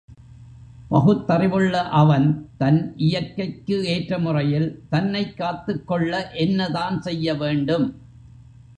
[0.91, 2.25] பகுத்தறிவுள்ள அவன்
[2.57, 6.31] தன் இயற்கைக்கு ஏற்ற முறையில் தன்னைக் காத்துக்கொள்ள
[6.37, 7.87] என்ன தான் செய்யவேண்டும்?